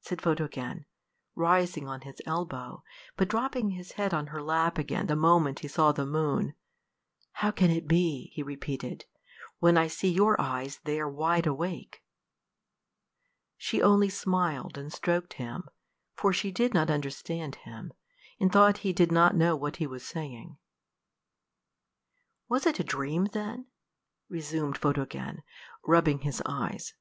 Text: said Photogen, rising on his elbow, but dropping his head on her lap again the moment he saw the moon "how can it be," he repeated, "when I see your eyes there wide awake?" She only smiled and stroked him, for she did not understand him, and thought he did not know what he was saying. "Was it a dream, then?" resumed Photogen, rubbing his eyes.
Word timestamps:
said 0.00 0.20
Photogen, 0.20 0.86
rising 1.36 1.86
on 1.86 2.00
his 2.00 2.20
elbow, 2.26 2.82
but 3.16 3.28
dropping 3.28 3.70
his 3.70 3.92
head 3.92 4.12
on 4.12 4.26
her 4.26 4.42
lap 4.42 4.76
again 4.76 5.06
the 5.06 5.14
moment 5.14 5.60
he 5.60 5.68
saw 5.68 5.92
the 5.92 6.04
moon 6.04 6.56
"how 7.34 7.52
can 7.52 7.70
it 7.70 7.86
be," 7.86 8.32
he 8.34 8.42
repeated, 8.42 9.04
"when 9.60 9.78
I 9.78 9.86
see 9.86 10.08
your 10.12 10.34
eyes 10.40 10.80
there 10.82 11.06
wide 11.08 11.46
awake?" 11.46 12.02
She 13.56 13.80
only 13.80 14.08
smiled 14.08 14.76
and 14.76 14.92
stroked 14.92 15.34
him, 15.34 15.68
for 16.16 16.32
she 16.32 16.50
did 16.50 16.74
not 16.74 16.90
understand 16.90 17.54
him, 17.54 17.92
and 18.40 18.50
thought 18.50 18.78
he 18.78 18.92
did 18.92 19.12
not 19.12 19.36
know 19.36 19.54
what 19.54 19.76
he 19.76 19.86
was 19.86 20.04
saying. 20.04 20.58
"Was 22.48 22.66
it 22.66 22.80
a 22.80 22.82
dream, 22.82 23.26
then?" 23.26 23.66
resumed 24.28 24.76
Photogen, 24.76 25.44
rubbing 25.84 26.22
his 26.22 26.42
eyes. 26.44 26.94